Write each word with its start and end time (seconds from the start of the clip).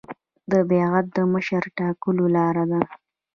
بیعت 0.69 1.05
د 1.15 1.17
مشر 1.33 1.63
ټاکلو 1.77 2.25
لار 2.35 2.55
ده 2.69 2.79